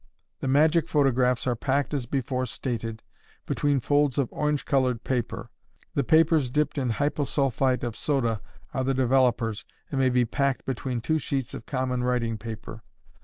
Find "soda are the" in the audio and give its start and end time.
7.95-8.95